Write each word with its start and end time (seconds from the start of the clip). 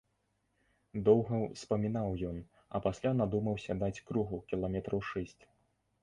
Доўга 1.07 1.35
ўспамінаў 1.41 2.09
ён, 2.29 2.39
а 2.79 2.81
пасля 2.85 3.11
надумаўся 3.19 3.75
даць 3.83 4.03
кругу 4.07 4.39
кіламетраў 4.53 5.05
шэсць. 5.11 5.43